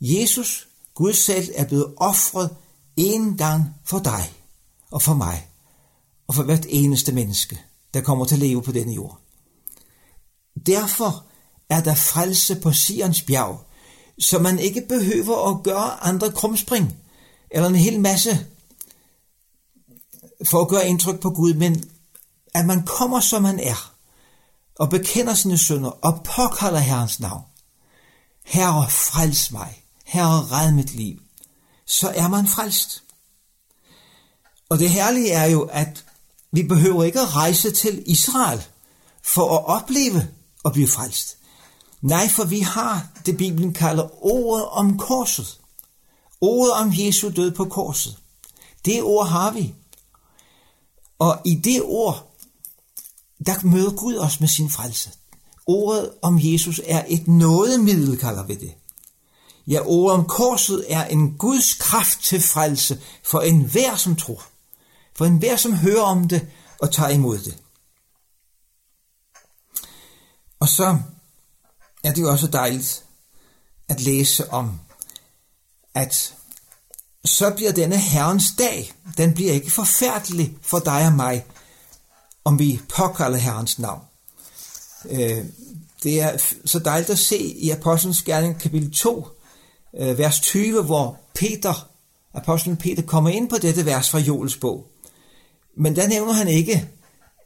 Jesus, 0.00 0.68
Gud 0.94 1.12
selv, 1.12 1.48
er 1.54 1.64
blevet 1.64 1.94
offret 1.96 2.56
en 2.96 3.36
gang 3.36 3.74
for 3.84 3.98
dig 3.98 4.32
og 4.90 5.02
for 5.02 5.14
mig 5.14 5.48
og 6.26 6.34
for 6.34 6.42
hvert 6.42 6.66
eneste 6.68 7.12
menneske, 7.12 7.60
der 7.94 8.00
kommer 8.00 8.24
til 8.24 8.34
at 8.34 8.40
leve 8.40 8.62
på 8.62 8.72
denne 8.72 8.92
jord. 8.92 9.18
Derfor 10.66 11.24
er 11.68 11.80
der 11.80 11.94
frelse 11.94 12.60
på 12.60 12.72
Sions 12.72 13.22
bjerg, 13.22 13.66
så 14.18 14.38
man 14.38 14.58
ikke 14.58 14.86
behøver 14.88 15.50
at 15.50 15.62
gøre 15.62 16.04
andre 16.04 16.32
krumspring 16.32 16.96
eller 17.50 17.68
en 17.68 17.74
hel 17.74 18.00
masse 18.00 18.46
for 20.44 20.60
at 20.60 20.68
gøre 20.68 20.88
indtryk 20.88 21.20
på 21.20 21.30
Gud, 21.30 21.54
men 21.54 21.84
at 22.54 22.66
man 22.66 22.86
kommer 22.86 23.20
som 23.20 23.42
man 23.42 23.60
er, 23.60 23.94
og 24.78 24.90
bekender 24.90 25.34
sine 25.34 25.58
synder, 25.58 25.90
og 25.90 26.24
påkalder 26.24 26.78
Herrens 26.78 27.20
navn. 27.20 27.42
Herre, 28.44 28.90
frels 28.90 29.52
mig. 29.52 29.84
Herre, 30.04 30.40
red 30.50 30.72
mit 30.72 30.94
liv. 30.94 31.20
Så 31.86 32.08
er 32.08 32.28
man 32.28 32.48
frelst. 32.48 33.02
Og 34.68 34.78
det 34.78 34.90
herlige 34.90 35.30
er 35.30 35.44
jo, 35.44 35.62
at 35.62 36.04
vi 36.54 36.62
behøver 36.62 37.04
ikke 37.04 37.20
at 37.20 37.36
rejse 37.36 37.70
til 37.70 38.02
Israel 38.06 38.62
for 39.22 39.58
at 39.58 39.66
opleve 39.66 40.28
at 40.64 40.72
blive 40.72 40.88
frelst. 40.88 41.36
Nej, 42.02 42.28
for 42.28 42.44
vi 42.44 42.60
har 42.60 43.06
det 43.26 43.36
Bibelen 43.36 43.72
kalder 43.72 44.24
ordet 44.24 44.66
om 44.66 44.98
korset. 44.98 45.60
Ordet 46.40 46.72
om 46.72 46.92
Jesu 46.94 47.30
død 47.36 47.50
på 47.50 47.64
korset. 47.64 48.16
Det 48.84 49.02
ord 49.02 49.26
har 49.26 49.50
vi. 49.50 49.74
Og 51.18 51.40
i 51.44 51.54
det 51.54 51.82
ord, 51.84 52.36
der 53.46 53.66
møder 53.66 53.90
Gud 53.90 54.16
os 54.16 54.40
med 54.40 54.48
sin 54.48 54.70
frelse. 54.70 55.10
Ordet 55.66 56.10
om 56.22 56.38
Jesus 56.42 56.80
er 56.84 57.04
et 57.08 57.28
nådemiddel, 57.28 58.18
kalder 58.18 58.46
vi 58.46 58.54
det. 58.54 58.74
Ja, 59.66 59.80
ordet 59.86 60.18
om 60.18 60.24
korset 60.24 60.84
er 60.88 61.04
en 61.04 61.38
Guds 61.38 61.74
kraft 61.74 62.20
til 62.22 62.42
frelse 62.42 63.00
for 63.24 63.40
enhver, 63.40 63.96
som 63.96 64.16
tror. 64.16 64.42
For 65.16 65.24
enhver, 65.24 65.56
som 65.56 65.72
hører 65.72 66.02
om 66.02 66.28
det 66.28 66.48
og 66.80 66.92
tager 66.92 67.10
imod 67.10 67.38
det. 67.38 67.56
Og 70.60 70.68
så 70.68 70.98
er 72.04 72.12
det 72.12 72.22
jo 72.22 72.30
også 72.30 72.46
dejligt 72.46 73.04
at 73.88 74.00
læse 74.00 74.50
om, 74.50 74.80
at 75.94 76.34
så 77.24 77.50
bliver 77.50 77.72
denne 77.72 77.96
Herrens 77.96 78.44
dag, 78.58 78.92
den 79.16 79.34
bliver 79.34 79.52
ikke 79.52 79.70
forfærdelig 79.70 80.56
for 80.62 80.78
dig 80.78 81.06
og 81.06 81.12
mig, 81.12 81.44
om 82.44 82.58
vi 82.58 82.80
påkalder 82.96 83.38
Herrens 83.38 83.78
navn. 83.78 84.02
Øh, 85.10 85.44
det 86.02 86.20
er 86.20 86.36
så 86.64 86.78
dejligt 86.78 87.10
at 87.10 87.18
se 87.18 87.38
i 87.38 87.70
Apostlenes 87.70 88.22
Gerning 88.22 88.60
kapitel 88.60 88.94
2, 88.94 89.28
øh, 89.98 90.18
vers 90.18 90.40
20, 90.40 90.82
hvor 90.82 91.20
Peter, 91.34 91.88
apostlen 92.34 92.76
Peter, 92.76 93.02
kommer 93.02 93.30
ind 93.30 93.50
på 93.50 93.56
dette 93.58 93.86
vers 93.86 94.10
fra 94.10 94.18
Joels 94.18 94.56
bog. 94.56 94.93
Men 95.76 95.96
der 95.96 96.08
nævner 96.08 96.32
han 96.32 96.48
ikke 96.48 96.88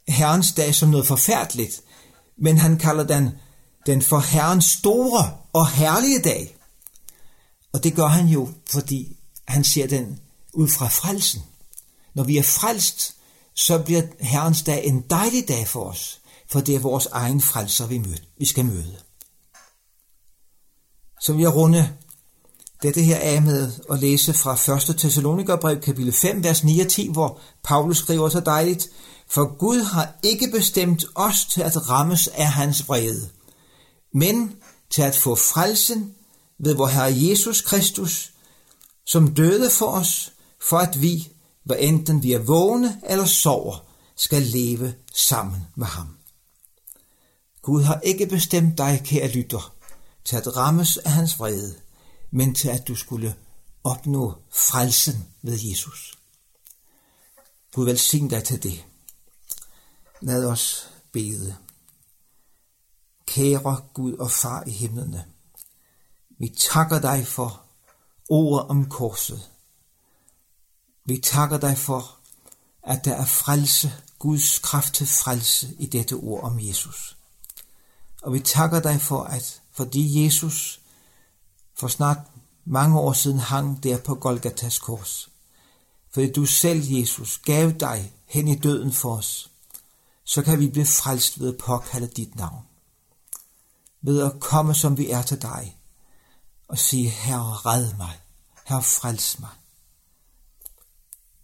Herrens 0.08 0.52
dag 0.52 0.74
som 0.74 0.88
noget 0.88 1.06
forfærdeligt, 1.06 1.80
men 2.36 2.58
han 2.58 2.78
kalder 2.78 3.04
den, 3.04 3.30
den 3.86 4.02
for 4.02 4.18
Herrens 4.18 4.64
store 4.64 5.36
og 5.52 5.68
herlige 5.68 6.22
dag. 6.22 6.56
Og 7.72 7.84
det 7.84 7.94
gør 7.94 8.06
han 8.06 8.26
jo, 8.26 8.48
fordi 8.66 9.16
han 9.48 9.64
ser 9.64 9.86
den 9.86 10.20
ud 10.52 10.68
fra 10.68 10.88
frelsen. 10.88 11.42
Når 12.14 12.24
vi 12.24 12.36
er 12.36 12.42
frelst, 12.42 13.14
så 13.54 13.78
bliver 13.78 14.02
Herrens 14.20 14.62
dag 14.62 14.86
en 14.86 15.00
dejlig 15.00 15.48
dag 15.48 15.68
for 15.68 15.84
os, 15.84 16.20
for 16.50 16.60
det 16.60 16.74
er 16.74 16.80
vores 16.80 17.06
egen 17.06 17.40
frelser, 17.40 17.86
vi, 17.86 17.98
møde, 17.98 18.20
vi 18.38 18.46
skal 18.46 18.64
møde. 18.64 18.96
Så 21.20 21.32
vil 21.32 21.42
jeg 21.42 21.54
runde 21.54 21.96
dette 22.82 23.02
her 23.02 23.18
af 23.18 23.42
med 23.42 23.72
at 23.90 23.98
læse 23.98 24.34
fra 24.34 24.74
1. 24.90 24.96
Thessalonikerbrev 24.98 25.80
kapitel 25.80 26.12
5, 26.12 26.44
vers 26.44 26.64
9 26.64 26.80
og 26.80 26.88
10, 26.88 27.08
hvor 27.12 27.40
Paulus 27.64 27.98
skriver 27.98 28.28
så 28.28 28.40
dejligt, 28.40 28.88
for 29.28 29.56
Gud 29.58 29.80
har 29.80 30.18
ikke 30.22 30.50
bestemt 30.50 31.04
os 31.14 31.44
til 31.44 31.60
at 31.60 31.90
rammes 31.90 32.28
af 32.28 32.46
hans 32.46 32.88
vrede, 32.88 33.28
men 34.14 34.52
til 34.90 35.02
at 35.02 35.16
få 35.16 35.34
frelsen 35.34 36.14
ved 36.58 36.74
vor 36.74 36.86
Herre 36.86 37.14
Jesus 37.16 37.60
Kristus, 37.60 38.32
som 39.06 39.34
døde 39.34 39.70
for 39.70 39.86
os, 39.86 40.32
for 40.68 40.78
at 40.78 41.02
vi, 41.02 41.28
hvad 41.64 41.76
enten 41.80 42.22
vi 42.22 42.32
er 42.32 42.38
vågne 42.38 43.00
eller 43.08 43.24
sover, 43.24 43.84
skal 44.16 44.42
leve 44.42 44.94
sammen 45.14 45.66
med 45.76 45.86
ham. 45.86 46.08
Gud 47.62 47.82
har 47.82 48.00
ikke 48.00 48.26
bestemt 48.26 48.78
dig, 48.78 49.02
kære 49.04 49.28
lytter, 49.28 49.74
til 50.24 50.36
at 50.36 50.56
rammes 50.56 50.96
af 50.96 51.10
hans 51.10 51.38
vrede, 51.38 51.74
men 52.30 52.54
til 52.54 52.68
at 52.68 52.88
du 52.88 52.94
skulle 52.94 53.36
opnå 53.84 54.34
frelsen 54.50 55.28
ved 55.42 55.58
Jesus. 55.62 56.18
Gud 57.74 57.84
velsigne 57.84 58.30
dig 58.30 58.44
til 58.44 58.62
det. 58.62 58.84
Lad 60.20 60.44
os 60.44 60.90
bede. 61.12 61.56
Kære 63.26 63.82
Gud 63.94 64.12
og 64.12 64.30
Far 64.30 64.64
i 64.66 64.70
himlene, 64.70 65.24
vi 66.38 66.48
takker 66.48 67.00
dig 67.00 67.26
for 67.26 67.62
ordet 68.28 68.68
om 68.68 68.88
korset. 68.88 69.50
Vi 71.04 71.18
takker 71.18 71.58
dig 71.58 71.78
for, 71.78 72.18
at 72.82 73.04
der 73.04 73.14
er 73.14 73.26
frelse, 73.26 73.92
Guds 74.18 74.58
kraft 74.58 74.94
til 74.94 75.06
frelse 75.06 75.76
i 75.78 75.86
dette 75.86 76.12
ord 76.12 76.44
om 76.44 76.60
Jesus. 76.60 77.16
Og 78.22 78.32
vi 78.32 78.40
takker 78.40 78.80
dig 78.80 79.00
for, 79.00 79.22
at 79.22 79.62
fordi 79.72 80.24
Jesus 80.24 80.80
for 81.78 81.88
snart 81.88 82.18
mange 82.64 82.98
år 82.98 83.12
siden 83.12 83.38
hang 83.38 83.82
der 83.82 83.98
på 83.98 84.14
Golgatas 84.14 84.78
kors, 84.78 85.28
fordi 86.10 86.32
du 86.32 86.46
selv, 86.46 86.84
Jesus, 86.84 87.38
gav 87.38 87.70
dig 87.70 88.12
hen 88.26 88.48
i 88.48 88.54
døden 88.54 88.92
for 88.92 89.16
os, 89.16 89.50
så 90.24 90.42
kan 90.42 90.60
vi 90.60 90.68
blive 90.68 90.86
frelst 90.86 91.40
ved 91.40 91.48
at 91.48 91.58
påkalde 91.58 92.06
dit 92.06 92.36
navn. 92.36 92.64
Ved 94.02 94.22
at 94.22 94.40
komme, 94.40 94.74
som 94.74 94.98
vi 94.98 95.10
er 95.10 95.22
til 95.22 95.42
dig, 95.42 95.76
og 96.68 96.78
sige, 96.78 97.08
Herre, 97.08 97.54
red 97.54 97.94
mig. 97.94 98.20
Herre, 98.64 98.82
frels 98.82 99.38
mig. 99.38 99.50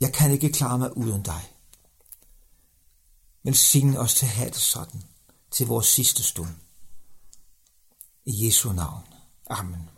Jeg 0.01 0.13
kan 0.13 0.31
ikke 0.31 0.53
klare 0.53 0.79
mig 0.79 0.97
uden 0.97 1.23
dig. 1.23 1.53
Men 3.43 3.55
sign 3.55 3.97
os 3.97 4.15
til 4.15 4.27
at 4.27 4.33
have 4.33 4.51
det 4.51 4.57
sådan, 4.57 5.03
til 5.51 5.67
vores 5.67 5.87
sidste 5.87 6.23
stund. 6.23 6.55
I 8.25 8.47
Jesu 8.47 8.73
navn. 8.73 9.05
Amen. 9.51 9.94